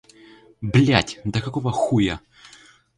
[0.61, 2.21] Блять, да какого хуя!